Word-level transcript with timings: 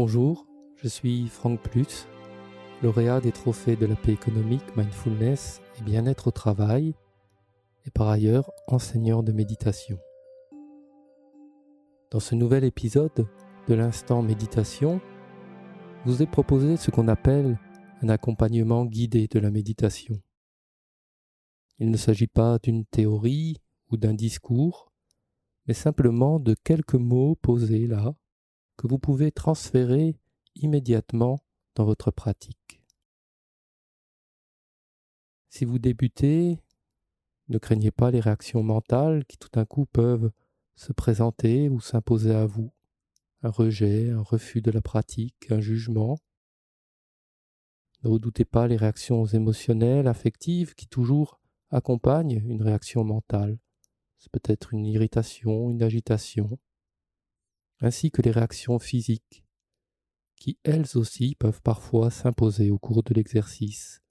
Bonjour, 0.00 0.46
je 0.76 0.86
suis 0.86 1.26
Franck 1.26 1.60
Plus, 1.60 2.06
lauréat 2.84 3.20
des 3.20 3.32
trophées 3.32 3.74
de 3.74 3.84
la 3.84 3.96
paix 3.96 4.12
économique, 4.12 4.76
mindfulness 4.76 5.60
et 5.76 5.82
bien-être 5.82 6.28
au 6.28 6.30
travail, 6.30 6.94
et 7.84 7.90
par 7.90 8.06
ailleurs 8.06 8.48
enseignant 8.68 9.24
de 9.24 9.32
méditation. 9.32 9.98
Dans 12.12 12.20
ce 12.20 12.36
nouvel 12.36 12.62
épisode 12.62 13.26
de 13.66 13.74
l'instant 13.74 14.22
méditation, 14.22 15.00
je 16.04 16.12
vous 16.12 16.22
ai 16.22 16.26
proposé 16.28 16.76
ce 16.76 16.92
qu'on 16.92 17.08
appelle 17.08 17.58
un 18.00 18.08
accompagnement 18.08 18.84
guidé 18.84 19.26
de 19.26 19.40
la 19.40 19.50
méditation. 19.50 20.22
Il 21.80 21.90
ne 21.90 21.96
s'agit 21.96 22.28
pas 22.28 22.60
d'une 22.60 22.84
théorie 22.84 23.56
ou 23.90 23.96
d'un 23.96 24.14
discours, 24.14 24.92
mais 25.66 25.74
simplement 25.74 26.38
de 26.38 26.54
quelques 26.62 26.94
mots 26.94 27.34
posés 27.34 27.88
là, 27.88 28.14
que 28.78 28.86
vous 28.86 28.98
pouvez 28.98 29.32
transférer 29.32 30.16
immédiatement 30.54 31.40
dans 31.74 31.84
votre 31.84 32.10
pratique. 32.10 32.80
Si 35.50 35.64
vous 35.64 35.78
débutez, 35.78 36.58
ne 37.48 37.58
craignez 37.58 37.90
pas 37.90 38.10
les 38.10 38.20
réactions 38.20 38.62
mentales 38.62 39.24
qui 39.26 39.36
tout 39.36 39.48
d'un 39.52 39.64
coup 39.64 39.84
peuvent 39.86 40.30
se 40.76 40.92
présenter 40.92 41.68
ou 41.68 41.80
s'imposer 41.80 42.34
à 42.34 42.46
vous. 42.46 42.72
Un 43.42 43.50
rejet, 43.50 44.10
un 44.10 44.22
refus 44.22 44.62
de 44.62 44.70
la 44.70 44.80
pratique, 44.80 45.50
un 45.50 45.60
jugement. 45.60 46.18
Ne 48.04 48.10
redoutez 48.10 48.44
pas 48.44 48.68
les 48.68 48.76
réactions 48.76 49.26
émotionnelles, 49.26 50.06
affectives 50.06 50.74
qui 50.74 50.86
toujours 50.86 51.40
accompagnent 51.70 52.42
une 52.46 52.62
réaction 52.62 53.02
mentale. 53.02 53.58
C'est 54.18 54.30
peut-être 54.30 54.72
une 54.72 54.86
irritation, 54.86 55.68
une 55.68 55.82
agitation, 55.82 56.58
ainsi 57.80 58.10
que 58.10 58.22
les 58.22 58.30
réactions 58.30 58.78
physiques, 58.78 59.44
qui 60.36 60.58
elles 60.64 60.96
aussi 60.96 61.34
peuvent 61.34 61.62
parfois 61.62 62.10
s'imposer 62.10 62.70
au 62.70 62.78
cours 62.78 63.02
de 63.02 63.14
l'exercice. 63.14 64.02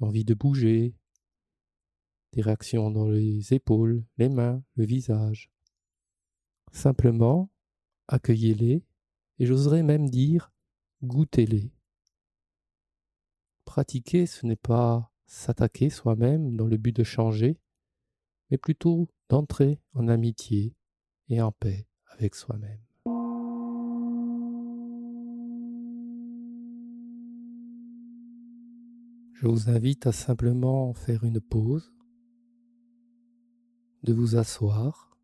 L'envie 0.00 0.24
de 0.24 0.34
bouger, 0.34 0.94
des 2.32 2.42
réactions 2.42 2.90
dans 2.90 3.08
les 3.08 3.54
épaules, 3.54 4.04
les 4.18 4.28
mains, 4.28 4.62
le 4.74 4.84
visage. 4.84 5.50
Simplement, 6.72 7.50
accueillez-les 8.08 8.84
et 9.38 9.46
j'oserais 9.46 9.82
même 9.82 10.08
dire 10.10 10.52
goûtez-les. 11.02 11.72
Pratiquer, 13.64 14.26
ce 14.26 14.46
n'est 14.46 14.56
pas 14.56 15.12
s'attaquer 15.26 15.90
soi-même 15.90 16.56
dans 16.56 16.66
le 16.66 16.76
but 16.76 16.94
de 16.94 17.04
changer, 17.04 17.58
mais 18.50 18.58
plutôt 18.58 19.08
d'entrer 19.28 19.80
en 19.94 20.08
amitié 20.08 20.76
et 21.28 21.40
en 21.40 21.52
paix 21.52 21.88
soi-même. 22.32 22.80
Je 29.34 29.46
vous 29.46 29.68
invite 29.68 30.06
à 30.06 30.12
simplement 30.12 30.94
faire 30.94 31.24
une 31.24 31.40
pause, 31.40 31.92
de 34.02 34.12
vous 34.12 34.36
asseoir. 34.36 35.16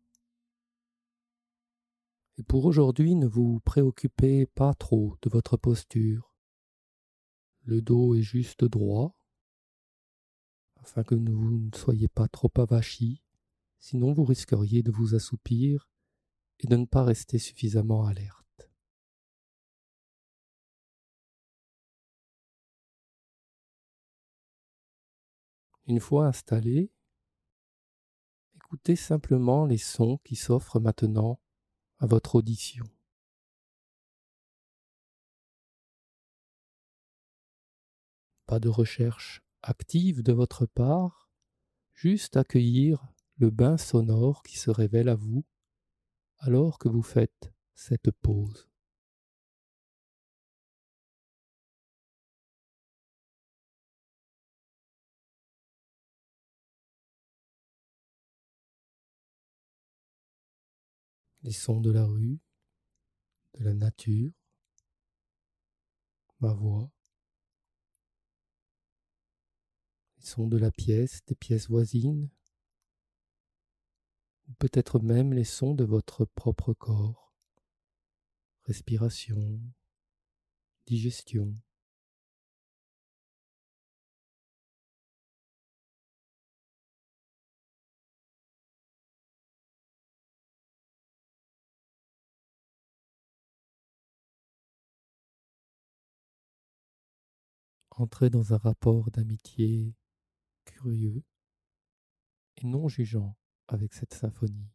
Et 2.37 2.43
pour 2.43 2.65
aujourd'hui, 2.65 3.15
ne 3.15 3.27
vous 3.27 3.59
préoccupez 3.61 4.45
pas 4.45 4.73
trop 4.73 5.17
de 5.21 5.29
votre 5.29 5.57
posture. 5.57 6.35
Le 7.63 7.81
dos 7.81 8.15
est 8.15 8.21
juste 8.21 8.65
droit, 8.65 9.15
afin 10.75 11.03
que 11.03 11.15
vous 11.15 11.59
ne 11.59 11.75
soyez 11.75 12.07
pas 12.07 12.27
trop 12.27 12.51
avachis, 12.57 13.23
sinon 13.79 14.13
vous 14.13 14.25
risqueriez 14.25 14.83
de 14.83 14.91
vous 14.91 15.15
assoupir 15.15 15.89
et 16.63 16.67
de 16.67 16.75
ne 16.77 16.85
pas 16.85 17.03
rester 17.03 17.39
suffisamment 17.39 18.05
alerte. 18.05 18.69
Une 25.85 25.99
fois 25.99 26.27
installé, 26.27 26.93
écoutez 28.55 28.95
simplement 28.95 29.65
les 29.65 29.77
sons 29.77 30.17
qui 30.23 30.37
s'offrent 30.37 30.79
maintenant 30.79 31.41
à 31.99 32.05
votre 32.05 32.35
audition. 32.35 32.85
Pas 38.45 38.59
de 38.59 38.69
recherche 38.69 39.43
active 39.61 40.23
de 40.23 40.31
votre 40.31 40.65
part, 40.65 41.29
juste 41.93 42.37
accueillir 42.37 43.05
le 43.35 43.49
bain 43.49 43.77
sonore 43.77 44.43
qui 44.43 44.57
se 44.57 44.69
révèle 44.69 45.09
à 45.09 45.15
vous 45.15 45.43
alors 46.45 46.77
que 46.77 46.89
vous 46.89 47.01
faites 47.01 47.53
cette 47.73 48.11
pause. 48.11 48.67
Les 61.43 61.53
sons 61.53 61.79
de 61.79 61.91
la 61.91 62.05
rue, 62.05 62.39
de 63.53 63.63
la 63.63 63.73
nature, 63.73 64.31
ma 66.41 66.53
voix, 66.53 66.91
les 70.17 70.25
sons 70.25 70.47
de 70.47 70.57
la 70.57 70.71
pièce, 70.71 71.23
des 71.25 71.35
pièces 71.35 71.69
voisines, 71.69 72.29
peut-être 74.59 74.99
même 74.99 75.33
les 75.33 75.43
sons 75.43 75.73
de 75.75 75.83
votre 75.83 76.25
propre 76.25 76.73
corps, 76.73 77.33
respiration, 78.63 79.59
digestion. 80.85 81.53
Entrez 97.91 98.31
dans 98.31 98.53
un 98.53 98.57
rapport 98.57 99.11
d'amitié 99.11 99.93
curieux 100.65 101.23
et 102.57 102.65
non 102.65 102.87
jugeant 102.87 103.35
avec 103.67 103.93
cette 103.93 104.13
symphonie. 104.13 104.69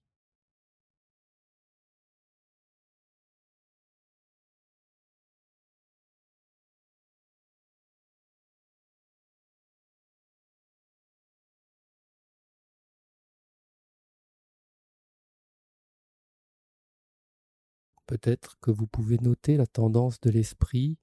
Peut-être 18.09 18.59
que 18.63 18.71
vous 18.71 18.87
pouvez 18.87 19.19
noter 19.19 19.59
la 19.59 19.67
tendance 19.67 20.19
de 20.23 20.31
l'esprit 20.31 20.97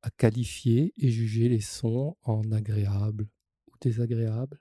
à 0.00 0.10
qualifier 0.10 0.94
et 0.96 1.10
juger 1.10 1.50
les 1.50 1.60
sons 1.60 2.16
en 2.22 2.50
agréables 2.52 3.28
ou 3.68 3.72
désagréables. 3.82 4.58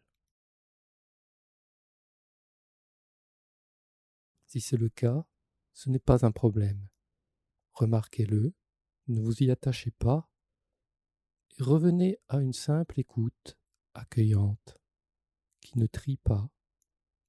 Si 4.51 4.59
c'est 4.59 4.75
le 4.75 4.89
cas, 4.89 5.25
ce 5.71 5.89
n'est 5.89 5.97
pas 5.97 6.25
un 6.25 6.31
problème. 6.33 6.89
Remarquez-le, 7.71 8.53
ne 9.07 9.21
vous 9.21 9.43
y 9.43 9.49
attachez 9.49 9.91
pas, 9.91 10.29
et 11.57 11.63
revenez 11.63 12.19
à 12.27 12.41
une 12.41 12.51
simple 12.51 12.99
écoute 12.99 13.57
accueillante, 13.93 14.77
qui 15.61 15.79
ne 15.79 15.87
trie 15.87 16.17
pas, 16.17 16.51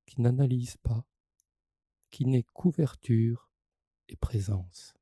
qui 0.05 0.21
n'analyse 0.21 0.79
pas, 0.79 1.07
qui 2.11 2.27
n'est 2.27 2.43
couverture 2.43 3.53
et 4.09 4.17
présence. 4.17 4.93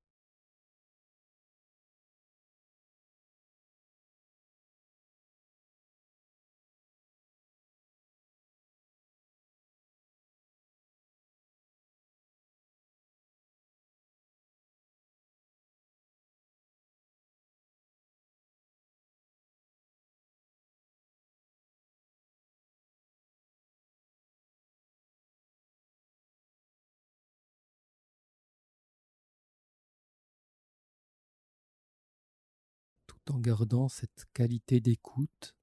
En 33.29 33.39
gardant 33.39 33.89
cette 33.89 34.27
qualité 34.33 34.81
d'écoute, 34.81 35.55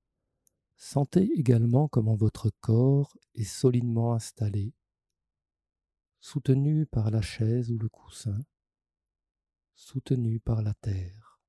sentez 0.75 1.29
également 1.35 1.87
comment 1.87 2.15
votre 2.15 2.51
corps 2.61 3.17
est 3.33 3.43
solidement 3.43 4.13
installé, 4.13 4.73
soutenu 6.19 6.85
par 6.85 7.09
la 7.09 7.21
chaise 7.21 7.71
ou 7.71 7.77
le 7.77 7.89
coussin, 7.89 8.39
soutenu 9.73 10.39
par 10.39 10.61
la 10.61 10.73
terre. 10.75 11.39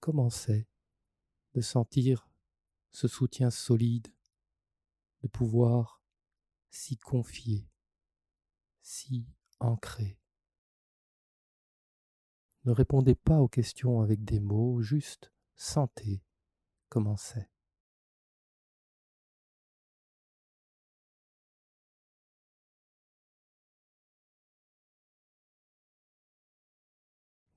Commencez 0.00 0.66
de 1.54 1.60
sentir 1.60 2.28
ce 2.92 3.08
soutien 3.08 3.50
solide, 3.50 4.08
de 5.22 5.28
pouvoir 5.28 6.02
s'y 6.70 6.96
confier, 6.96 7.68
s'y 8.88 9.26
ancrer. 9.60 10.18
Ne 12.64 12.72
répondez 12.72 13.14
pas 13.14 13.38
aux 13.38 13.48
questions 13.48 14.00
avec 14.00 14.24
des 14.24 14.40
mots, 14.40 14.80
juste 14.80 15.30
sentez 15.56 16.22
comment 16.88 17.18
c'est. 17.18 17.50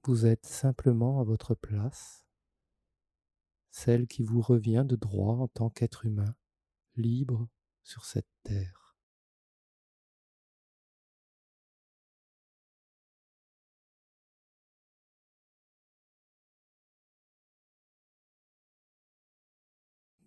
Vous 0.03 0.25
êtes 0.25 0.45
simplement 0.45 1.21
à 1.21 1.23
votre 1.23 1.55
place, 1.55 2.25
celle 3.69 4.05
qui 4.07 4.23
vous 4.23 4.41
revient 4.41 4.83
de 4.85 4.97
droit 4.97 5.37
en 5.37 5.47
tant 5.47 5.69
qu'être 5.69 6.05
humain, 6.05 6.35
libre 6.97 7.47
sur 7.83 8.03
cette 8.03 8.27
terre. 8.43 8.80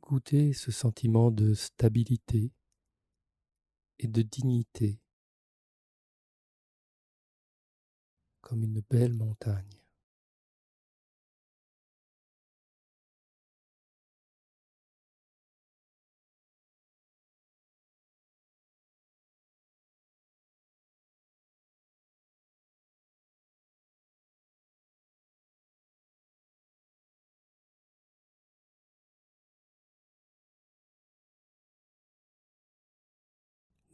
Goûtez 0.07 0.53
ce 0.53 0.71
sentiment 0.71 1.31
de 1.31 1.55
stabilité 1.55 2.53
et 3.99 4.07
de 4.07 4.21
dignité 4.21 5.01
comme 8.43 8.65
une 8.65 8.83
belle 8.91 9.15
montagne. 9.15 9.84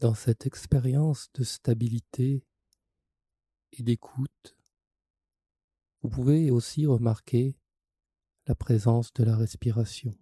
Dans 0.01 0.15
cette 0.15 0.47
expérience 0.47 1.31
de 1.35 1.45
stabilité 1.45 2.43
et 3.73 3.83
d'écoute, 3.83 4.57
vous 6.01 6.09
pouvez 6.09 6.51
aussi 6.51 6.87
remarquer 6.87 7.59
la 8.47 8.55
présence 8.55 9.13
de 9.13 9.25
la 9.25 9.37
respiration, 9.37 10.19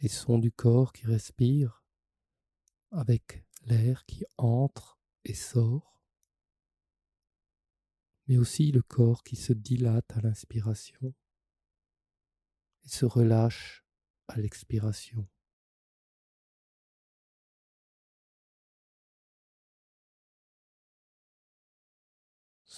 les 0.00 0.10
sons 0.10 0.38
du 0.38 0.52
corps 0.52 0.92
qui 0.92 1.06
respire 1.06 1.82
avec 2.90 3.46
l'air 3.64 4.04
qui 4.04 4.26
entre 4.36 5.00
et 5.24 5.32
sort, 5.32 6.04
mais 8.26 8.36
aussi 8.36 8.70
le 8.70 8.82
corps 8.82 9.24
qui 9.24 9.36
se 9.36 9.54
dilate 9.54 10.12
à 10.12 10.20
l'inspiration 10.20 11.14
et 12.84 12.88
se 12.88 13.06
relâche 13.06 13.82
à 14.28 14.36
l'expiration. 14.36 15.26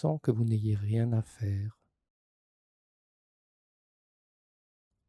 Sans 0.01 0.17
que 0.17 0.31
vous 0.31 0.45
n'ayez 0.45 0.77
rien 0.77 1.13
à 1.13 1.23
faire, 1.23 1.77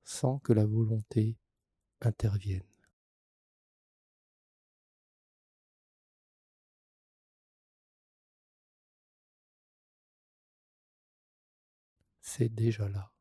sans 0.03 0.39
que 0.39 0.51
la 0.51 0.65
volonté 0.65 1.37
intervienne. 2.01 2.63
C'est 12.21 12.49
déjà 12.49 12.89
là. 12.89 13.11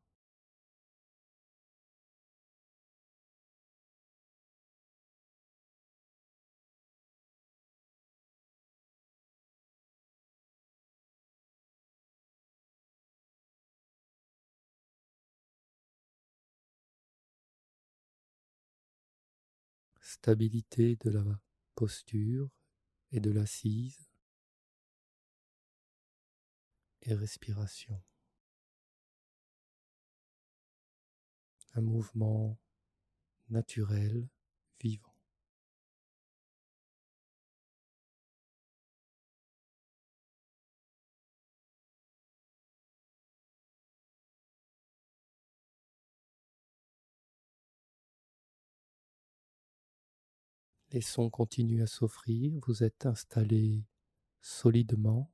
Stabilité 20.09 20.95
de 20.95 21.11
la 21.11 21.23
posture 21.75 22.49
et 23.11 23.19
de 23.19 23.29
l'assise 23.29 24.09
et 27.03 27.13
respiration. 27.13 28.01
Un 31.75 31.81
mouvement 31.81 32.57
naturel, 33.49 34.27
vivant. 34.81 35.08
Les 50.91 51.01
sons 51.01 51.29
continuent 51.29 51.83
à 51.83 51.87
s'offrir, 51.87 52.59
vous 52.65 52.83
êtes 52.83 53.05
installé 53.05 53.85
solidement, 54.41 55.31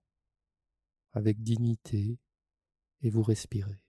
avec 1.14 1.42
dignité, 1.42 2.20
et 3.02 3.10
vous 3.10 3.24
respirez. 3.24 3.82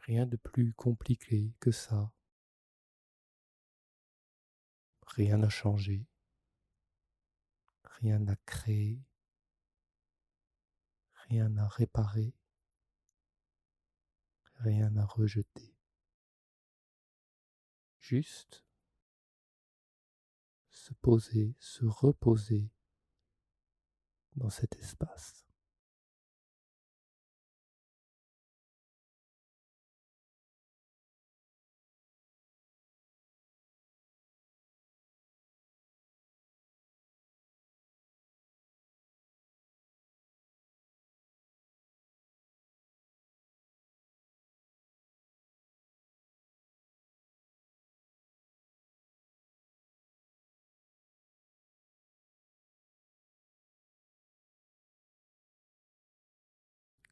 Rien 0.00 0.26
de 0.26 0.36
plus 0.36 0.74
compliqué 0.74 1.54
que 1.58 1.70
ça. 1.70 2.12
Rien 5.06 5.38
n'a 5.38 5.48
changé. 5.48 6.06
Rien 8.00 8.18
n'a 8.18 8.36
créé. 8.44 9.02
Rien 11.28 11.48
n'a 11.48 11.66
réparé 11.68 12.34
rien 14.58 14.94
à 14.96 15.04
rejeter. 15.04 15.74
Juste 17.98 18.64
se 20.70 20.94
poser, 20.94 21.54
se 21.58 21.84
reposer 21.84 22.70
dans 24.36 24.50
cet 24.50 24.76
espace. 24.76 25.47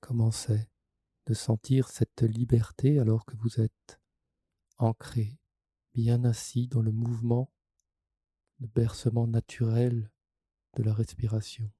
Commencez 0.06 0.68
de 1.26 1.34
sentir 1.34 1.88
cette 1.88 2.22
liberté 2.22 3.00
alors 3.00 3.26
que 3.26 3.34
vous 3.38 3.60
êtes 3.60 4.00
ancré, 4.78 5.36
bien 5.94 6.22
assis 6.22 6.68
dans 6.68 6.80
le 6.80 6.92
mouvement, 6.92 7.50
le 8.60 8.68
bercement 8.68 9.26
naturel 9.26 10.12
de 10.76 10.84
la 10.84 10.94
respiration. 10.94 11.72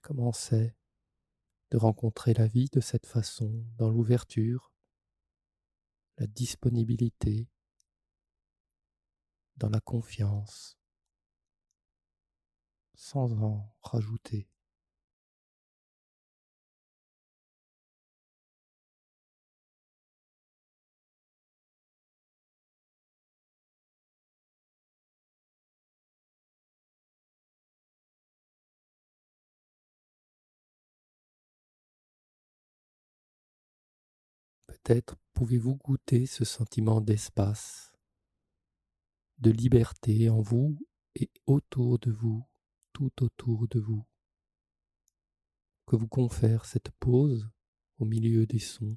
Commencez 0.00 0.74
de 1.70 1.76
rencontrer 1.76 2.32
la 2.32 2.46
vie 2.46 2.70
de 2.72 2.80
cette 2.80 3.04
façon, 3.04 3.66
dans 3.76 3.90
l'ouverture, 3.90 4.71
la 6.22 6.28
disponibilité, 6.28 7.48
dans 9.56 9.68
la 9.68 9.80
confiance, 9.80 10.78
sans 12.94 13.32
en 13.42 13.74
rajouter. 13.82 14.51
Peut-être 34.82 35.16
pouvez-vous 35.32 35.76
goûter 35.76 36.26
ce 36.26 36.44
sentiment 36.44 37.00
d'espace, 37.00 37.92
de 39.38 39.50
liberté 39.50 40.28
en 40.28 40.40
vous 40.40 40.76
et 41.14 41.30
autour 41.46 41.98
de 42.00 42.10
vous, 42.10 42.44
tout 42.92 43.22
autour 43.22 43.68
de 43.68 43.78
vous, 43.78 44.04
que 45.86 45.94
vous 45.94 46.08
confère 46.08 46.64
cette 46.64 46.90
pause 46.98 47.48
au 47.98 48.04
milieu 48.04 48.46
des 48.46 48.58
sons, 48.58 48.96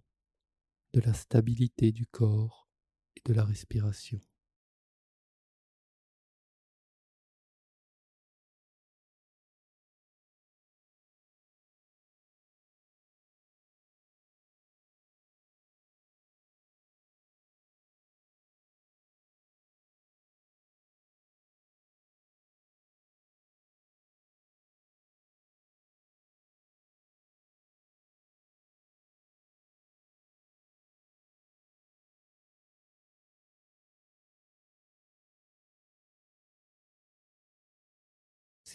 de 0.93 1.01
la 1.01 1.13
stabilité 1.13 1.91
du 1.91 2.07
corps 2.07 2.67
et 3.15 3.21
de 3.25 3.33
la 3.33 3.43
respiration. 3.43 4.19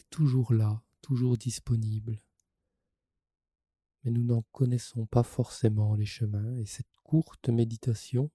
Toujours 0.08 0.52
là, 0.52 0.82
toujours 1.02 1.36
disponible. 1.36 2.20
Mais 4.02 4.10
nous 4.10 4.24
n'en 4.24 4.42
connaissons 4.52 5.06
pas 5.06 5.22
forcément 5.22 5.94
les 5.94 6.06
chemins 6.06 6.56
et 6.56 6.66
cette 6.66 6.96
courte 7.02 7.48
méditation 7.48 8.30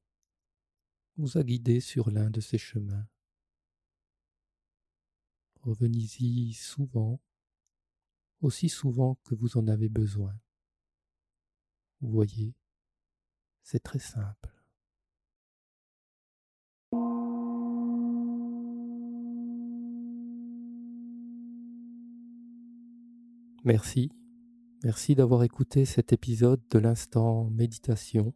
vous 1.18 1.38
a 1.38 1.44
guidé 1.44 1.80
sur 1.80 2.12
l'un 2.12 2.30
de 2.30 2.42
ces 2.42 2.58
chemins. 2.58 3.08
Revenez-y 5.62 6.54
souvent, 6.54 7.20
aussi 8.42 8.70
souvent 8.70 9.16
que 9.24 9.34
vous 9.34 9.58
en 9.58 9.68
avez 9.68 9.90
besoin. 9.90 10.38
Vous 12.02 12.12
voyez, 12.12 12.54
c'est 13.64 13.80
très 13.80 14.00
simple. 14.00 14.55
Merci. 23.66 24.12
Merci 24.84 25.16
d'avoir 25.16 25.44
écouté 25.44 25.86
cet 25.86 26.14
épisode 26.14 26.62
de 26.70 26.78
l'instant 26.78 27.50
méditation. 27.50 28.34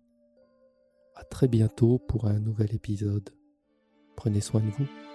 À 1.16 1.24
très 1.24 1.48
bientôt 1.48 2.00
pour 2.00 2.26
un 2.26 2.40
nouvel 2.40 2.74
épisode. 2.74 3.30
Prenez 4.16 4.42
soin 4.42 4.62
de 4.62 4.72
vous. 4.72 5.09